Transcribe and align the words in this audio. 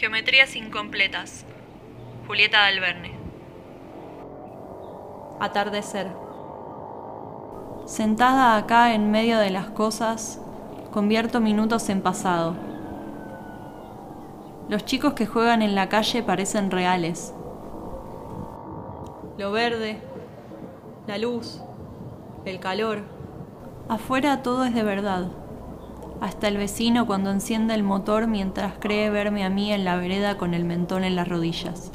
Geometrías 0.00 0.56
incompletas. 0.56 1.44
Julieta 2.26 2.60
Dalverne. 2.60 3.12
Atardecer. 5.38 6.06
Sentada 7.84 8.56
acá 8.56 8.94
en 8.94 9.10
medio 9.10 9.38
de 9.38 9.50
las 9.50 9.66
cosas, 9.66 10.40
convierto 10.90 11.40
minutos 11.40 11.90
en 11.90 12.00
pasado. 12.00 12.56
Los 14.70 14.86
chicos 14.86 15.12
que 15.12 15.26
juegan 15.26 15.60
en 15.60 15.74
la 15.74 15.90
calle 15.90 16.22
parecen 16.22 16.70
reales. 16.70 17.34
Lo 19.36 19.52
verde, 19.52 20.00
la 21.06 21.18
luz, 21.18 21.60
el 22.46 22.58
calor. 22.58 23.02
Afuera 23.90 24.42
todo 24.42 24.64
es 24.64 24.72
de 24.72 24.82
verdad. 24.82 25.26
Hasta 26.20 26.48
el 26.48 26.58
vecino 26.58 27.06
cuando 27.06 27.30
enciende 27.30 27.74
el 27.74 27.82
motor 27.82 28.26
mientras 28.26 28.74
cree 28.78 29.08
verme 29.08 29.42
a 29.42 29.50
mí 29.50 29.72
en 29.72 29.84
la 29.84 29.96
vereda 29.96 30.36
con 30.36 30.52
el 30.52 30.64
mentón 30.64 31.02
en 31.02 31.16
las 31.16 31.26
rodillas. 31.26 31.92